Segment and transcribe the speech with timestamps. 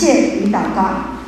[0.00, 1.18] 谢与祷告。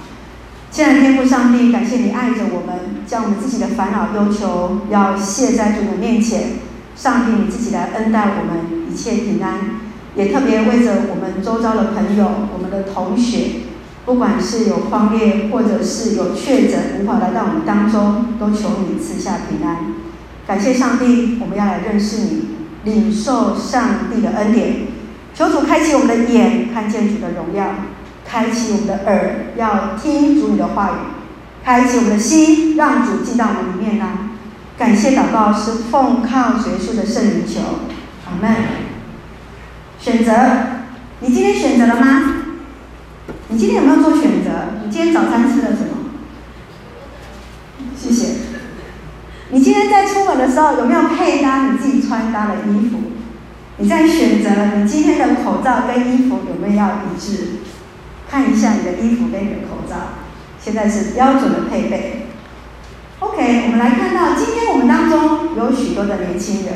[0.71, 6.53] 亲爱的天父上帝，感谢你爱着我们，将我们自己的烦恼忧愁要卸在主的面前。
[6.97, 9.83] 上帝，你自己来恩待我们，一切平安。
[10.15, 13.67] 也特别为着我们周遭的朋友、我们的同学，
[14.07, 19.93] 不管是有匡列，或者是有确诊无法来到我们当中，都求你赐下平安。
[20.47, 22.45] 感谢上帝，我们要来认识你，
[22.85, 24.87] 领受上帝的恩典。
[25.35, 27.65] 求主开启我们的眼，看见主的荣耀；
[28.33, 30.95] 开启我们的耳，要听主你的话语；
[31.63, 34.07] 开启我们的心，让主进到我们里面来。
[34.79, 37.61] 感谢祷告是奉靠耶稣的圣灵求，
[38.25, 38.57] 阿门。
[40.01, 40.33] 选择，
[41.21, 42.37] 你今天选择了吗？
[43.49, 44.81] 你今天有没有做选择？
[44.83, 45.93] 你今天早餐吃了什么？
[47.95, 48.37] 谢谢。
[49.51, 52.97] 你今天在出门的时候有没有配搭你自己穿搭的衣服？
[53.77, 57.59] 你在选择你今天的口罩跟衣服有没有要一致？
[58.33, 59.95] 看一下你的衣服跟你的口罩，
[60.59, 62.29] 现在是标准的配备。
[63.19, 66.73] OK，我们来看到今天我们当中有许多的年轻人，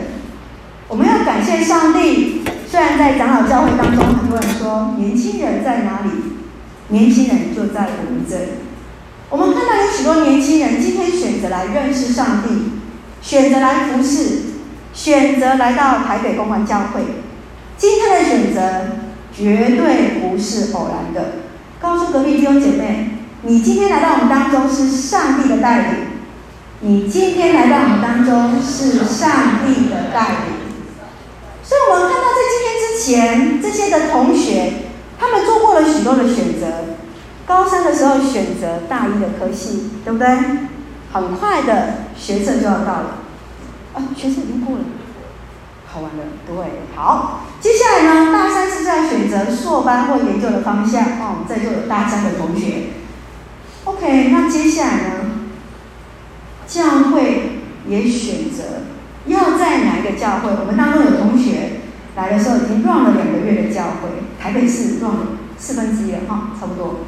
[0.87, 2.43] 我们要感谢上帝。
[2.69, 6.11] 虽然在长老教会当中，很多人说年轻人在哪里？
[6.89, 8.51] 年轻人就在我们这里。
[9.31, 12.73] 我们看到有许多年轻人今天选择来认识上帝，
[13.23, 14.41] 选择来服侍，
[14.93, 17.01] 选择来到台北公馆教会。
[17.79, 18.61] 今天的选择
[19.35, 21.46] 绝对不是偶然的。
[21.81, 23.11] 告诉隔壁弟兄姐妹，
[23.43, 26.07] 你今天来到我们当中是上帝的带领。
[26.81, 30.57] 你今天来到我们当中是上帝的带领。
[31.63, 34.73] 所以，我们看到在今天之前，这些的同学，
[35.19, 36.97] 他们做过了许多的选择。
[37.47, 40.29] 高三的时候选择大一的科系，对不对？
[41.13, 43.19] 很快的学测就要到了，
[43.95, 44.85] 啊，学测已经过了，
[45.93, 46.57] 好玩的，对，
[46.95, 47.45] 好。
[47.61, 51.03] 接下来呢，大三是在选择硕班或研究的方向。
[51.21, 52.89] 哦，我们在座有大三的同学。
[53.85, 55.11] OK，那接下来呢，
[56.67, 58.63] 教会也选择。
[59.27, 60.51] 要在哪一个教会？
[60.61, 61.81] 我们当中有同学
[62.15, 65.27] 来的时候已经 run 了两个月的教会，台北市 run 了
[65.59, 67.01] 四分之一了哈，差不多。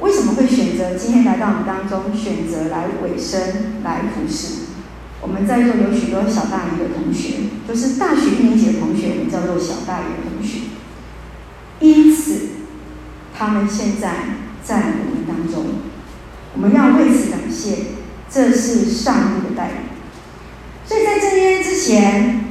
[0.00, 4.63] 为什么会选择今天来到我们当中，选择来委身来服侍？
[5.24, 10.58] 我们在座有许多小大一的同学，就是大学一年级的同学，我们叫做小大一的同学。
[11.80, 12.48] 因此，
[13.34, 14.10] 他们现在
[14.62, 15.64] 在我们当中，
[16.54, 17.76] 我们要为此感谢，
[18.30, 19.76] 这是上帝的带领。
[20.86, 22.44] 所以在这天之前，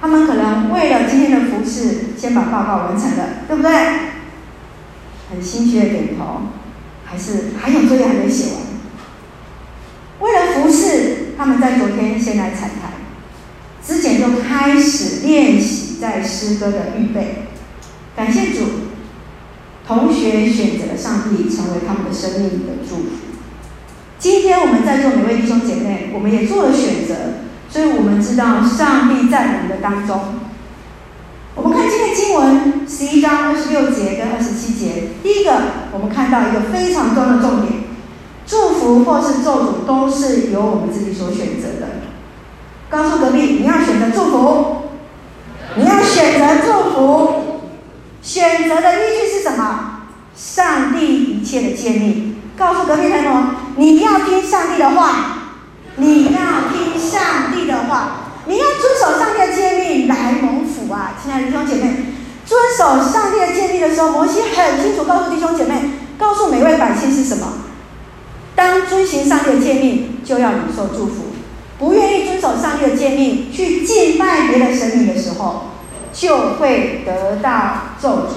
[0.00, 3.70] 他们可能为了今天的服事，先把报告完成了，对不对？
[5.30, 6.48] 很心虚的点头，
[7.04, 8.69] 还是还有作业还没写完。
[11.40, 12.92] 他们在昨天先来彩排，
[13.82, 17.46] 之前就开始练习在诗歌的预备。
[18.14, 18.66] 感谢主，
[19.86, 23.04] 同学选择了上帝成为他们的生命的祝福。
[24.18, 27.14] 今天我们在座每位弟兄姐妹，我们也做了选择。
[27.70, 30.20] 所以我们知道上帝在我们的当中。
[31.54, 35.62] 我们看今天经文十一章二十六节跟二十七节，第一个
[35.92, 37.79] 我们看到一个非常重要的重点：
[38.50, 41.86] 祝福或是咒诅都是由我们自己所选择的。
[42.88, 44.76] 告诉隔壁，你要选择祝福，
[45.76, 47.34] 你要选择祝福。
[48.20, 50.00] 选择的依据是什么？
[50.34, 52.34] 上帝一切的诫命。
[52.58, 53.30] 告诉隔壁朋友，
[53.76, 55.36] 你要听上帝的话。
[55.96, 56.40] 你要
[56.72, 61.12] 听上帝的话，你要遵守上帝的诫命来蒙福啊！
[61.22, 62.06] 亲爱的弟兄姐妹，
[62.46, 67.46] 遵守上帝的诫命的时候，摩西很清楚告诉弟兄姐妹，告诉每位百姓是什么？
[68.60, 71.32] 当遵行上帝的诫命，就要领受祝福；
[71.78, 75.70] 不愿意遵守上帝的诫命，去敬拜别的神明的时候，
[76.12, 78.32] 就会得到咒诅。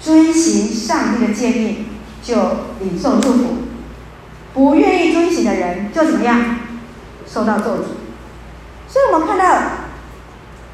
[0.00, 1.86] 遵行上帝的诫命，
[2.22, 2.36] 就
[2.78, 3.56] 领受祝福。
[4.54, 6.60] 不愿意遵行的人就怎么样？
[7.26, 7.84] 受到咒诅。
[8.88, 9.62] 所以我们看到，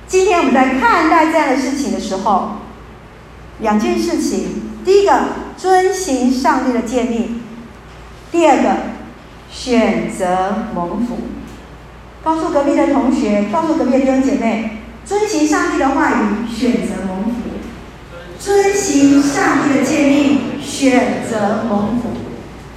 [0.06, 2.58] 今天我们在看待这样的事情的时候，
[3.60, 5.12] 两件事情：第一个，
[5.56, 7.40] 遵行上帝的诫命；
[8.30, 8.76] 第二个，
[9.50, 11.16] 选择蒙福。
[12.22, 17.58] 告诉隔壁的同学，告诉隔壁的弟兄姐妹，遵行上帝的话语，选择蒙福；
[18.38, 22.10] 遵行上帝的诫命，选择蒙福。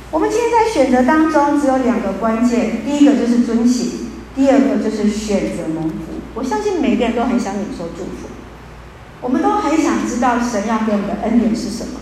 [0.09, 5.95] 我们今天在选择当中，只有两个关键：第一个就是遵行，第二个就是选择蒙福。
[6.33, 8.29] 我相信每个人都很想领受祝福，
[9.21, 11.99] 我们都很想知道神要给我们的恩典是什么，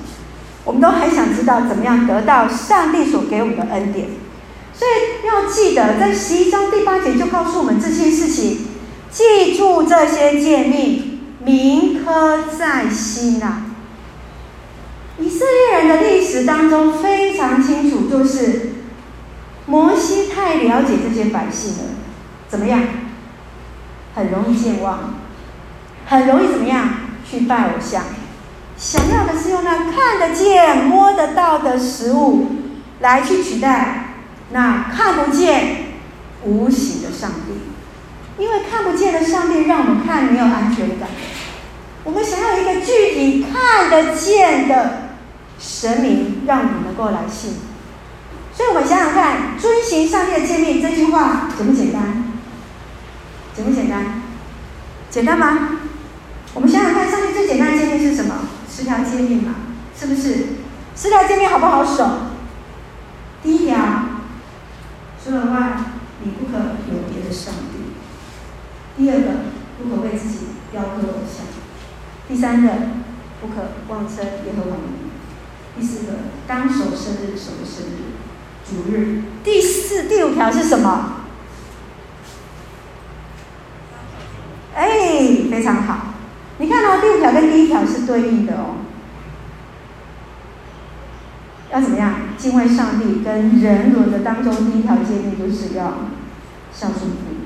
[0.64, 4.10] 我们都很想知道怎么样得到上帝所给我们的恩典。
[4.74, 8.68] 所以要记得，在十一章第八节就告诉我们这些事情，
[9.10, 13.64] 记住这些诫命，铭刻在心呐、啊。
[15.20, 18.74] 人的历史当中非常清楚，就是
[19.66, 21.84] 摩西太了解这些百姓了，
[22.48, 22.82] 怎么样？
[24.16, 25.16] 很容易健忘，
[26.08, 26.88] 很容易怎么样？
[27.30, 28.04] 去拜偶像，
[28.78, 32.48] 想要的是用那看得见、摸得到的食物
[33.00, 34.16] 来去取代
[34.52, 36.00] 那看不见、
[36.44, 41.10] 无形的上帝，因为看不见的上帝让我们看没有安全感。
[42.04, 45.10] 我们想要一个具体看得见的
[45.60, 47.56] 神明，让我们能够来信。
[48.56, 52.24] 所以，我们想想看，遵循上帝的诫命这句话简不简单？
[53.54, 54.22] 简不简单？
[55.10, 55.80] 简单吗？
[56.58, 58.34] 我们想想看，上帝最简单的诫命是什么？
[58.68, 59.54] 十条诫命嘛，
[59.96, 60.46] 是不是？
[60.96, 62.32] 十条诫命好不好守？
[63.44, 63.78] 第一条，
[65.24, 65.78] 除了外，
[66.24, 66.58] 你不可
[66.92, 67.94] 有别的上帝。
[68.98, 69.28] 第二个，
[69.78, 71.46] 不可为自己雕刻偶像。
[72.28, 72.74] 第三个，
[73.40, 75.12] 不可妄称耶和华名。
[75.78, 76.14] 第四个，
[76.48, 78.18] 当守生日，守生日，
[78.68, 79.22] 主日。
[79.44, 81.18] 第四、第五条是什么？
[84.74, 84.90] 哎，
[85.52, 85.98] 非常好。
[86.60, 88.76] 你看到、哦、第五条跟第一条是对应的哦。
[91.74, 92.14] 要怎么样？
[92.38, 96.10] 敬畏上帝跟人伦的当中，第一条诫命就是要
[96.72, 97.38] 孝顺父母。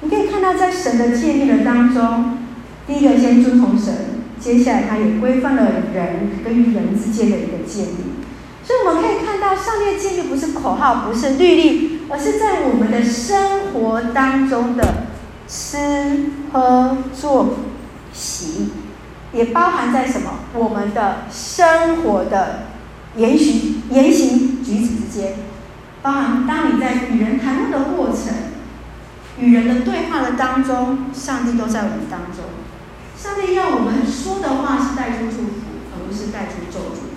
[0.00, 2.38] 你可以看到，在神的诫命的当中。
[2.86, 3.94] 第一个先遵从神，
[4.40, 7.96] 接下来他也规范了人跟人之间的一个建立。
[8.64, 15.06] 所以我们可以看到，上帝的建立不是口号，不是律例，而是在我们的生活当中的
[15.46, 17.56] 吃喝做
[18.18, 18.70] 习，
[19.32, 20.40] 也包含在什么？
[20.54, 22.64] 我们的生活的
[23.14, 25.34] 言行言行举止之间，
[26.02, 28.34] 包含当你在与人谈论的过程、
[29.38, 32.44] 与人的对话的当中，上帝都在我们当中。
[33.16, 35.52] 上帝要我们说的话是带出祝福，
[35.92, 37.08] 而不是带出咒诅。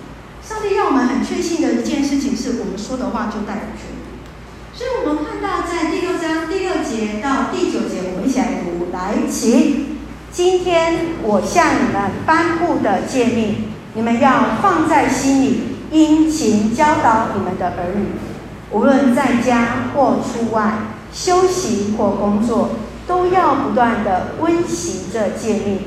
[0.46, 4.12] 上帝要我们很确信的一件事情是，我们说的话就带有权柄。
[4.74, 8.82] 所以，我们看到在第六章第六节到第九节，我们一起来读。
[8.92, 9.91] 来，请
[10.32, 18.06] 今天我向你们颁布的诫命，你们要放在心里，殷勤教导你们的儿女，
[18.70, 20.72] 无论在家或出外，
[21.12, 22.70] 休息或工作。
[23.04, 25.80] 都要不断的温习这诫命，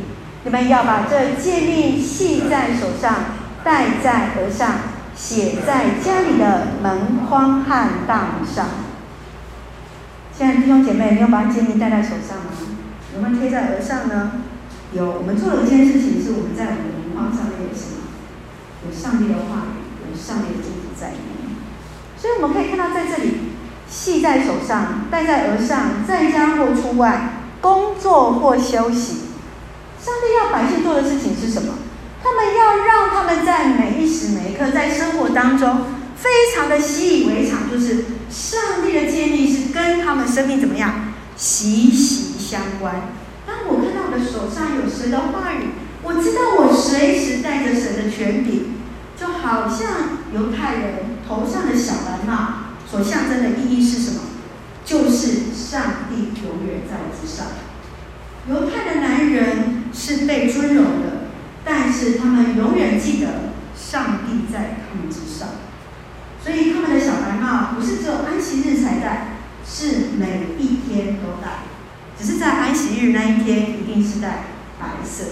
[0.43, 3.15] 你们要把这诫命系在手上，
[3.63, 4.73] 戴在额上，
[5.15, 8.65] 写在家里的门框和大门上。
[10.37, 12.74] 现在弟兄姐妹，你有把诫命戴在手上吗？
[13.15, 14.43] 有没有贴在额上呢？
[14.93, 15.11] 有。
[15.11, 18.11] 我们做了一件事情，是我们在我们的门框上面有什么？
[18.85, 21.55] 有上帝的话语，有上帝的祝福在里面。
[22.17, 23.55] 所以我们可以看到，在这里。
[23.87, 29.29] 系在手上，戴在额上，在家或出外，工作或休息。
[30.01, 31.75] 上帝要百姓做的事情是什么？
[32.23, 35.85] 他们要让他们在每一时每一刻，在生活当中，
[36.15, 43.09] 非常的习以为常，就是上帝的建议是跟他们生命怎么样息息相关。
[43.47, 45.69] 当我看到我的手上有神的话语，
[46.03, 48.75] 我知道我随时带着神的权柄，
[49.17, 52.75] 就好像犹太人头上的小白帽。
[52.89, 54.21] 所象征的意义是什么？
[54.85, 57.47] 就是上帝永远在我之上。
[58.47, 61.29] 犹太的男人是被尊荣的，
[61.65, 65.47] 但是他们永远记得上帝在他们之上。
[66.43, 71.74] 所以他们的小白帽不是只有安息日才戴，是每一天都戴。
[72.19, 74.45] 只是在安息日那一天一定是戴
[74.79, 75.31] 白色的。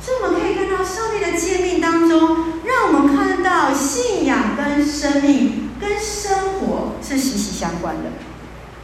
[0.00, 5.62] 所以我们可以看到上帝的诫命当中，让我们看到信仰跟生命。
[5.80, 8.12] 跟生活是息息相关的。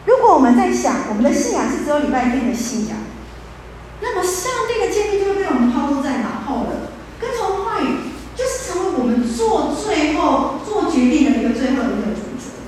[0.05, 2.99] 如果我们在想，我们的信仰是只有礼拜天的信仰，
[4.03, 6.93] 那么上帝的诫命就会被我们抛诸在脑后了。
[7.19, 12.61] 跟从话语就是成为我们做最后做决定的一个最后的一个准则。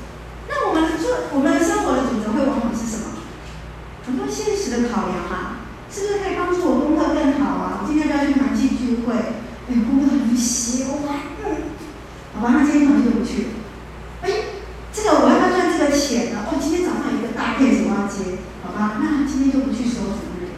[0.48, 3.20] 那我们的做我们的生活的准则会往往是什么？
[4.06, 7.82] 很多现实的考量啊，是不是可以帮助我功课更好啊？
[7.82, 9.12] 我今天要不要去团契聚会？
[9.68, 11.20] 哎，功课还没写完，
[12.32, 13.48] 好吧，那今天团契就不去了。
[14.22, 14.30] 哎，
[14.94, 16.46] 这个我要不要赚这个钱呢？
[16.46, 19.02] 哦，今天早上有一个大 case 我要接，好吧？
[19.02, 20.54] 那今天就不去收什么人，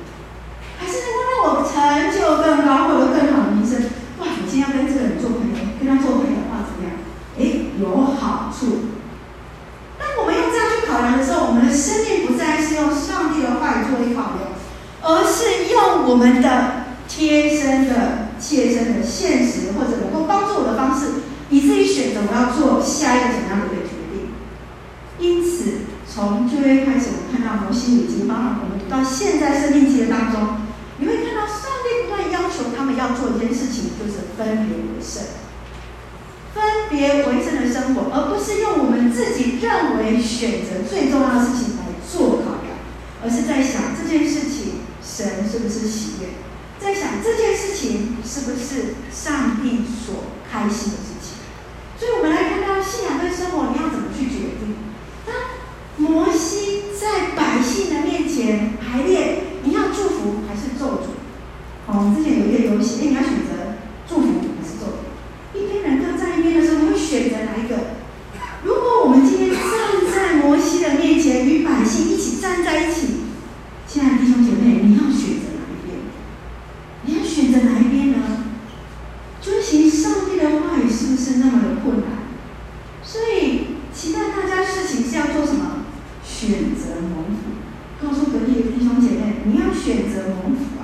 [0.77, 3.89] 还是能够让我成就更高，获得更好的名声。
[4.21, 6.93] 哇，我今天要跟这个人做朋友，跟他做朋友的话怎么样？
[7.41, 7.89] 哎，有
[8.21, 8.93] 好处。
[9.97, 14.53] 当我们用这样去考量的时候，我们的生命不再是用上帝的话语作为考量，
[15.01, 21.33] 而是用我们的贴身的、切身的、现实或者能够帮助我的方式。
[21.51, 24.33] 以至于选择我要做下一个怎样的一个决定。
[25.21, 30.59] 因此，从旧约开始，我们看到摩西已经包含我们读到现在生命记的当中，
[30.99, 35.25] 你会看到上帝不断要求他们要做一件事情，就是分别为圣。
[36.53, 42.77] 分别为圣的生活，而不是用我们自己认为选择最重要的事情来做考量，
[43.25, 46.29] 而是在想这件事情神是不是喜悦，
[46.79, 51.41] 在想这件事情是不是上帝所开心的事情。
[51.99, 54.77] 所以，我们来看到信仰跟生活，你要怎么去决定？
[55.27, 55.35] 当
[55.97, 61.19] 摩西在百姓的面前排列，你要祝福还是咒诅？
[62.41, 64.27] 有一个游戏，哎，你要选择祝福
[64.57, 65.59] 还是咒诅？
[65.59, 68.03] 一边人各站一边的时候，你会选择哪一个？
[68.65, 69.61] 如果我们今天站
[70.11, 73.25] 在摩西的面前，与百姓一起站在一起，
[73.87, 75.99] 亲爱的弟兄姐妹，你要选择哪一边？
[77.05, 78.19] 你要选择哪一边呢？
[79.41, 82.25] 遵循上帝的话语是不是那么的困难？
[83.03, 85.85] 所以期待大家事情是要做什么？
[86.25, 87.55] 选择蒙福。
[88.03, 90.84] 告诉隔壁的弟兄姐妹，你要选择蒙福啊！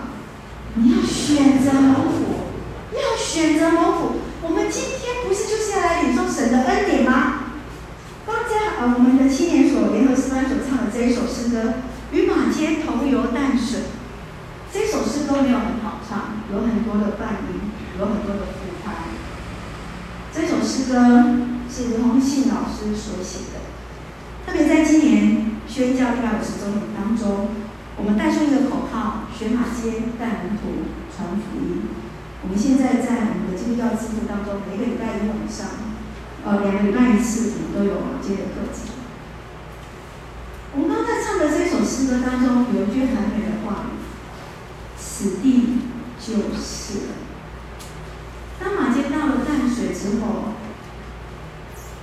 [1.72, 2.50] 择蒙福，
[2.92, 4.12] 要选择蒙福。
[4.42, 7.44] 我们今天不是就是要来领受神的恩典吗？
[8.26, 11.62] 刚才啊，我们的青年所联合诗班所唱的这一首诗歌
[12.12, 13.80] 《与马偕同游淡水》，
[14.72, 19.14] 这首诗歌没有很好唱，有很多的伴音，有很多的副拍。
[20.32, 21.36] 这首诗歌
[21.70, 23.60] 是洪信老师所写的，
[24.46, 27.48] 特别在今年宣教一百五十周年当中。
[28.00, 31.82] 我们带出一个口号：学马街带门徒传福音。
[32.42, 35.68] 我们现在在我们的基督教支部当中，每个礼拜一晚上，
[36.42, 38.88] 呃，两个礼拜一次，我们都有马街的课程。
[40.72, 43.92] 我们刚才唱的这首诗歌当中，有一句很美的话
[44.96, 45.80] ：“此地
[46.18, 47.20] 就是。”
[48.58, 50.56] 当马街到了淡水之后，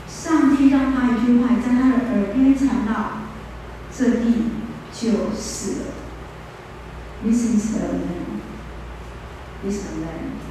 [0.07, 3.25] 上帝让他一句话在他的耳边传到
[3.91, 4.46] ：“这地。”
[4.99, 5.93] 就是了。
[7.23, 8.41] Listen to me.
[9.63, 10.41] Listen the land.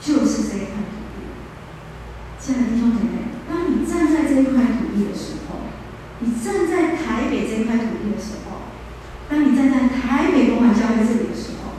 [0.00, 1.22] 就是这一块土地。
[2.40, 5.70] 亲爱的弟兄姐妹，当你站在这一块土地的时候，
[6.18, 8.62] 你站在台北这一块土地的时候，
[9.28, 11.78] 当你站在台北东华教会这里的时候，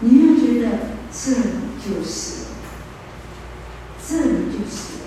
[0.00, 0.66] 你有没有觉得
[1.12, 2.46] 这里就是了？
[4.04, 5.04] 这里就是了。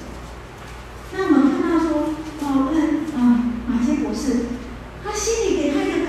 [1.11, 4.47] 那我们看到说，哦，嗯啊，马偕博士，
[5.03, 6.03] 他心里给他一个。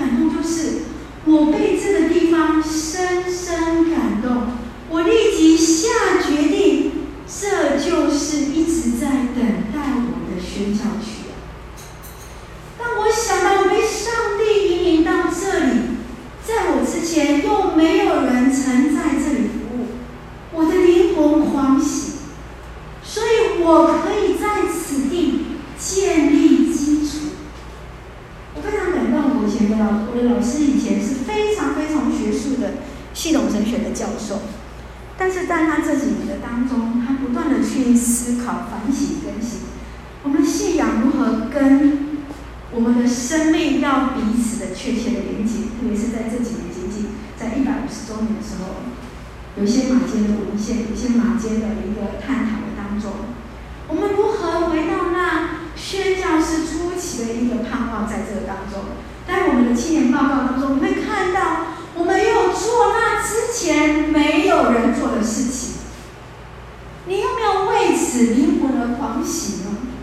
[0.47, 0.83] 是
[1.25, 4.43] 我被这个地方深深感动，
[4.91, 6.91] 我立即下决定，
[7.27, 9.43] 这就是一直在等
[9.73, 11.25] 待我的宣教区。
[12.77, 15.81] 当我想到我被上帝引领到这里，
[16.45, 19.87] 在我之前又没有人曾在这里服务，
[20.53, 22.19] 我的灵魂欢喜，
[23.03, 25.47] 所以我可以在此地
[25.79, 27.25] 建立基础。
[28.57, 32.79] 我非常感动，我以前的老我的老师以前是非常非常学术的
[33.13, 34.47] 系统神学的教授，
[35.17, 39.67] 但是在他这几年的当中，他不断的去思考、反省、更新
[40.23, 42.23] 我们的信仰如何跟
[42.71, 48.87] 我们的生命要彼此的确切的连接，特别是在这几年接近在一百五十周年的时候，
[49.59, 53.11] 有一些马偕的文献，有一些马偕的一个探讨的当中，
[53.89, 55.65] 我们如何回到那？
[55.77, 58.95] 宣教士初期的一个盼望，在这个当中，
[59.27, 65.73] 在我们的青年报告当中，你会看到，我们有做那之前没有人做的事情。
[67.07, 69.94] 你有没有为此灵魂而狂喜呢？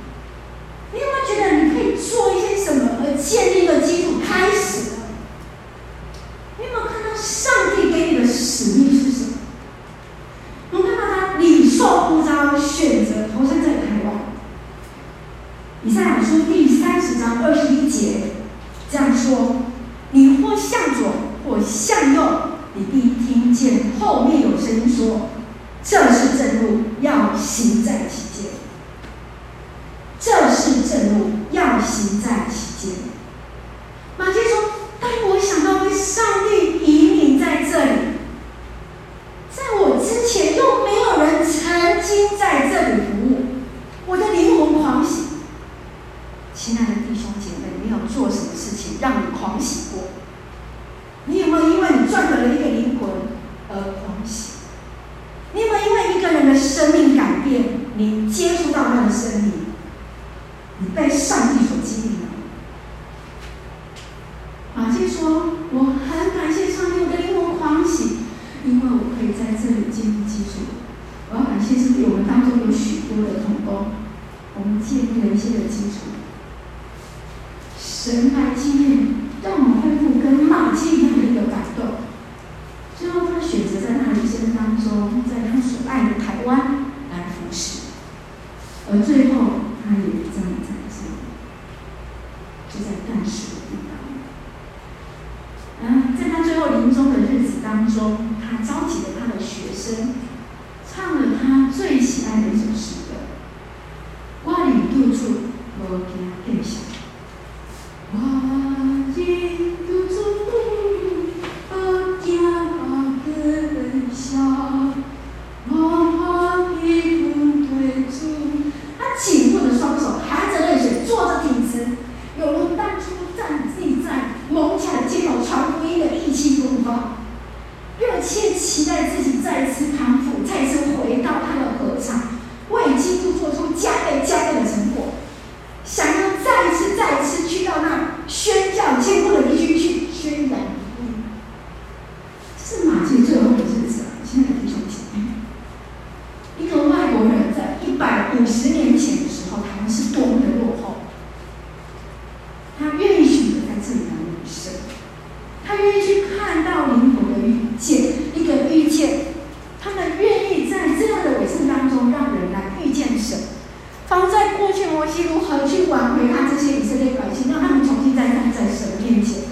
[165.28, 169.44] 如何去挽回他这些以色列百姓，让他们重新再站在神面前，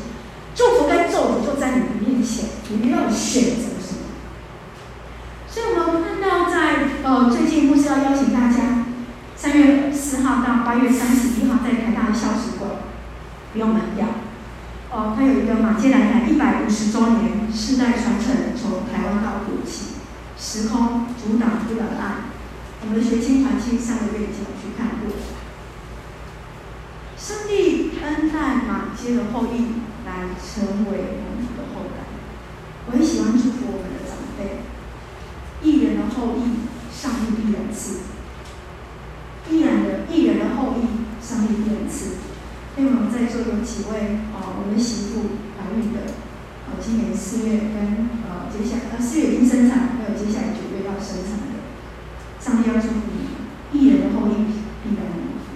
[0.55, 4.09] 祝福跟咒诅就在你的面前，你们要选择什么？
[5.49, 8.87] 所以我们看到在呃最近牧师要邀请大家，
[9.37, 12.71] 三月四号到八月三十一号在台大的孝实馆。
[13.53, 14.07] 不用门票，
[14.93, 19.99] 哦，他有一个马偕兰台一百五十周年世代传承，从台湾到古迹，
[20.39, 22.31] 时空阻挡不了的爱。
[22.81, 25.11] 我们的学青团契上个月已经有去看过。
[27.19, 32.07] 上帝恩待马偕的后裔来成为蒙福的后代。
[32.87, 34.63] 我很喜欢祝福我们的长辈，
[35.69, 38.07] 义人的后裔，上帝必然赐；
[39.51, 40.87] 义人的义人的后裔，
[41.21, 42.31] 上帝必然赐。
[42.77, 46.15] 因为我们在座有几位啊、呃，我们媳妇怀孕的，
[46.71, 51.67] 呃，今年四月跟呃接下来呃四月已经生产，还有接下来九月要生产的，
[52.39, 54.47] 上帝要祝福你们，义人的后裔
[54.87, 55.51] 必然蒙福。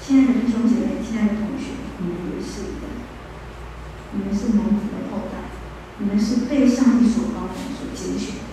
[0.00, 2.88] 亲爱的弟兄姐妹，亲爱的同学，你们也是一样，
[4.12, 5.52] 你们是蒙福的后代，
[5.98, 8.50] 你们是被上帝所高所拣选的。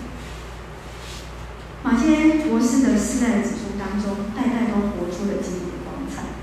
[1.84, 6.36] 马偕博士的四代子孙当中，代代都活出了基督的光彩。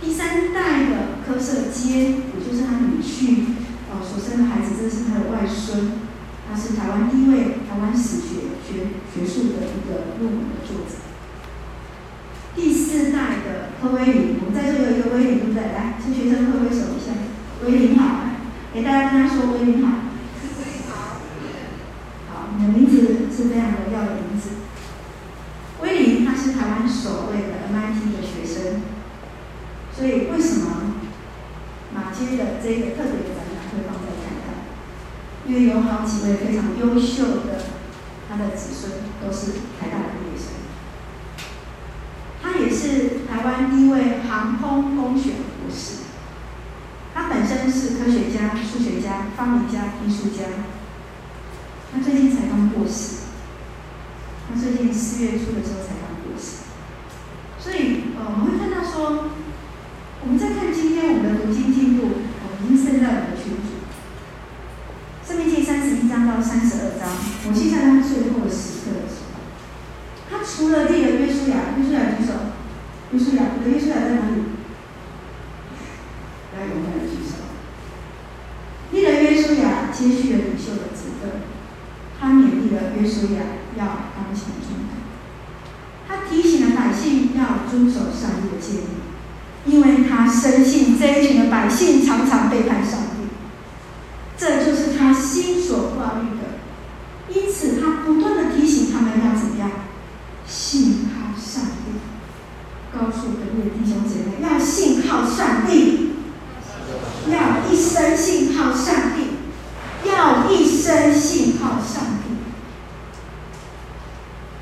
[0.00, 3.56] 第三代的柯舍基，也就是他女婿，
[3.90, 5.90] 呃，所生的孩子，这是他的外孙，
[6.46, 11.02] 他是台湾第一位台湾史学学学术的一个论文的作者。
[12.54, 15.62] 第四代的柯威林，我们在座有一个威林，对不对？
[15.62, 17.14] 来，请学生挥挥手一下，
[17.64, 18.26] 威林好，
[18.74, 19.88] 给大家跟他说威林好。
[22.28, 24.50] 好，你的名字是非常荣耀的名字。
[25.80, 28.82] 威林他是台湾首位的 MIT 的学生。
[29.94, 30.94] 所以，为什么
[31.92, 34.48] 马偕的这个特别的展览会放在台大？
[35.44, 37.62] 因为有好几位非常优秀的
[38.28, 40.46] 他的子孙都是台大的毕业生。
[42.42, 46.02] 他也是台湾第一位航空工学博士。
[47.14, 50.44] 他本身是科学家、数学家、发明家、艺术家。
[51.92, 53.28] 他最近才刚过世。
[54.48, 56.66] 他最近四月初的时候才刚过世。
[57.58, 59.30] 所以，呃，我们会看到说。
[60.20, 63.78] 我们再看今天我们的读经进度，我们已经升到我们的群组。
[65.26, 67.06] 《申命记》三十一章到三十二章，
[67.46, 69.38] 我记在他最后的时刻的时候，
[70.26, 72.34] 他除了立了约书亚，约书亚举手，
[73.12, 74.58] 约书亚，你的约书亚在哪里？
[76.50, 77.46] 来，勇敢的举手。
[78.90, 81.46] 立了约书亚，接续了领袖的职分，
[82.18, 83.38] 他勉励了耶稣也
[83.78, 83.84] 要
[84.14, 84.98] 刚强壮胆，
[86.06, 88.98] 他提醒了百姓要遵守上帝的诫命。
[89.66, 93.28] 因为他深信这一群的百姓常常背叛上帝，
[94.38, 96.58] 这就是他心所挂虑的。
[97.28, 99.70] 因此，他不断的提醒他们要怎么样，
[100.46, 101.98] 信靠上帝。
[102.90, 106.12] 告诉本地的弟兄姐妹，要信靠上帝，
[107.30, 112.38] 要一生信靠上帝，要一生信靠上帝。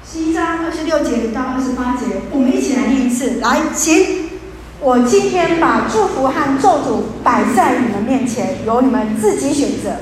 [0.05, 2.75] 十一章二十六节到二十八节，我们一起
[3.47, 4.27] 来，请。
[4.81, 9.99] 我今天把祝福和咒诅摆在你们面前，由你们自己选择。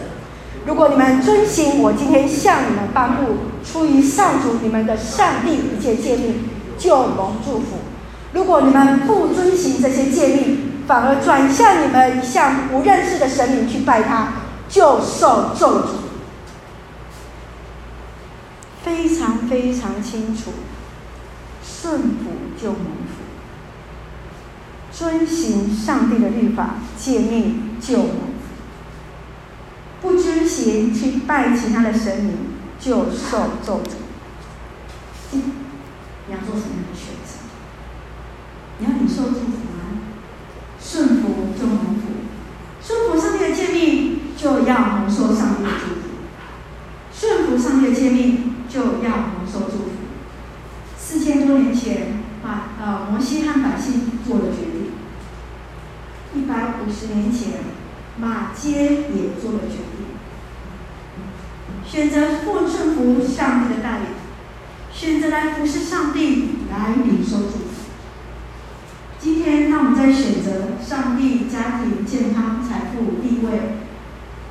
[0.65, 7.77] 如果你们遵行我今天向你们颁布出于上主你们的上帝一切诫命，就蒙祝福；
[8.33, 14.29] 如果你们不遵行这些诫命，反而转向你们一向不认识的神明去拜他，
[14.71, 15.89] 就受咒诅。
[18.83, 20.51] 非常非常清楚。
[21.63, 22.31] 顺服
[22.61, 23.14] 就蒙福，
[24.97, 28.15] 遵行上帝的律法诫命就蒙，
[30.01, 32.37] 不遵行去拜其他的神明
[32.79, 33.91] 就受咒诅。
[35.33, 37.43] 你要做什么样的选择？
[38.79, 39.99] 你要领受祝福吗？
[40.81, 42.03] 顺服就蒙福，
[42.81, 46.01] 顺服上帝的诫命就要蒙受上帝的祝福，
[47.13, 49.91] 顺服上帝的诫命就要蒙受祝福。
[50.97, 54.14] 四千多年前，把呃摩西和百姓；
[56.85, 57.61] 五十年前，
[58.19, 58.71] 马街
[59.09, 60.05] 也做了决定，
[61.87, 64.07] 选择顺顺服上帝的带领。
[64.93, 67.65] 选择来服侍上帝，来领受祝福。
[69.19, 73.79] 今天，当我们在选择上帝、家庭、健康、财富、地位，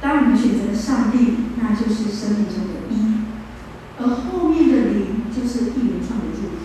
[0.02, 3.24] 当我们选择了上帝，那就是生命中的一，
[4.00, 6.58] 而后面的零就是一连串的祝福。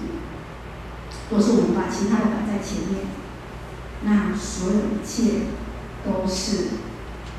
[1.31, 3.05] 若是我们把其他的摆在前面，
[4.03, 5.43] 那所有一切
[6.05, 6.69] 都是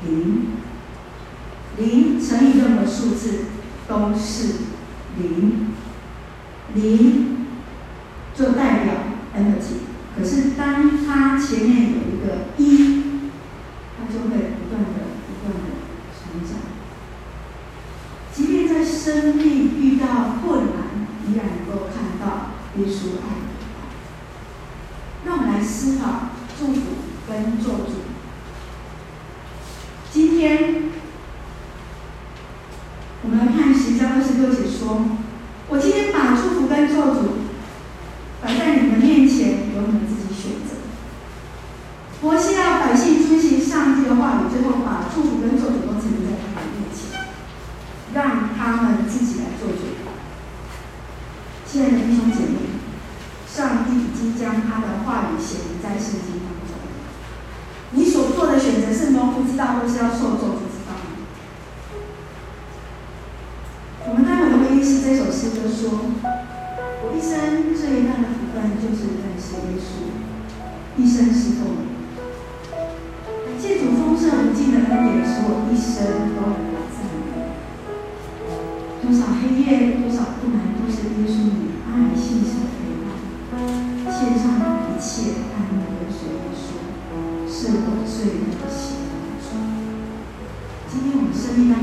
[0.06, 0.48] 零。
[1.76, 3.44] 零乘以任何数字
[3.88, 4.54] 都是
[5.16, 5.68] 零。
[6.74, 7.46] 零
[8.34, 8.94] 就代表
[9.36, 9.82] energy
[10.16, 13.02] 可是当它前面有一个一，
[13.98, 15.66] 它就会不断的、不断的
[16.14, 16.50] 成长。
[18.32, 20.06] 即便在生命遇到
[20.42, 23.78] 困难，依然能够看到耶稣爱的爱。
[25.26, 26.80] 让我们来思考祝福
[27.28, 27.92] 跟咒诅。
[30.12, 30.82] 今天
[33.22, 35.19] 我们来看十章二十六节说。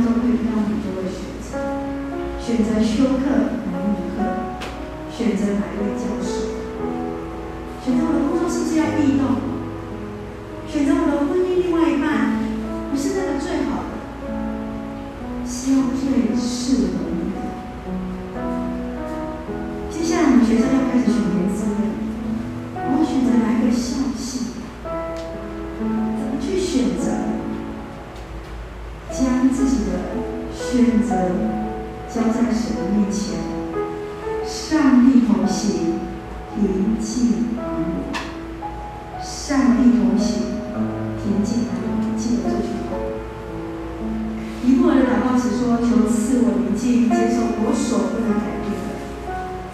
[0.07, 1.47] 们生命当中会遇到很多的选择。”
[2.39, 3.23] 选择修课
[3.71, 4.23] 哪一课？
[5.11, 6.27] 选择哪一位教授？
[7.83, 9.21] 选择我的工作是不是要异动？
[10.67, 12.39] 选择我的婚姻另外一半
[12.91, 13.91] 不是那个最好的，
[15.45, 17.37] 希望最适合你的。
[19.89, 21.15] 接下来我们学生要开始选
[47.59, 48.93] 我所不能改变的；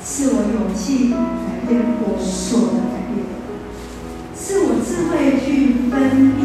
[0.02, 3.34] 是我勇气，改变我所能改变的；
[4.34, 6.42] 赐我智慧去分辨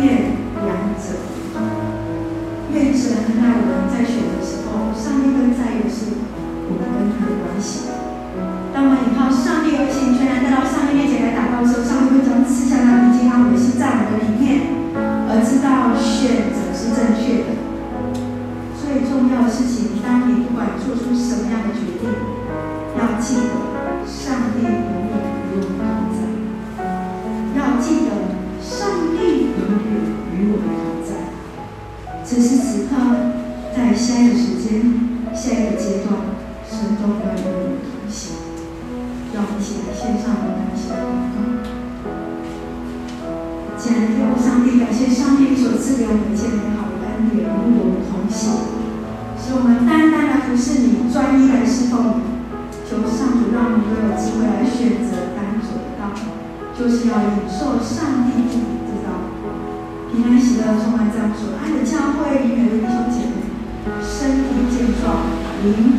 [65.61, 65.98] Mm-hmm.